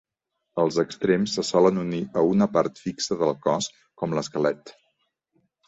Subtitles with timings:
[0.61, 4.77] Els extrems se solen unir a una part fixa del cos, com l'esquelet.